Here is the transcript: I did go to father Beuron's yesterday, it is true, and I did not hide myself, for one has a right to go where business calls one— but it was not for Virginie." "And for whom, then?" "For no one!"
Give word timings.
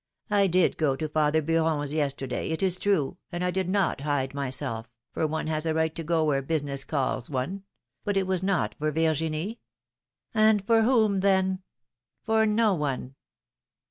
I 0.31 0.47
did 0.47 0.77
go 0.77 0.95
to 0.95 1.07
father 1.07 1.43
Beuron's 1.43 1.93
yesterday, 1.93 2.49
it 2.49 2.63
is 2.63 2.79
true, 2.79 3.17
and 3.31 3.45
I 3.45 3.51
did 3.51 3.69
not 3.69 4.01
hide 4.01 4.33
myself, 4.33 4.89
for 5.11 5.27
one 5.27 5.45
has 5.45 5.63
a 5.67 5.75
right 5.75 5.93
to 5.93 6.03
go 6.03 6.25
where 6.25 6.41
business 6.41 6.83
calls 6.83 7.29
one— 7.29 7.65
but 8.03 8.17
it 8.17 8.25
was 8.25 8.41
not 8.41 8.73
for 8.79 8.89
Virginie." 8.91 9.59
"And 10.33 10.65
for 10.65 10.81
whom, 10.81 11.19
then?" 11.19 11.61
"For 12.23 12.47
no 12.47 12.73
one!" 12.73 13.13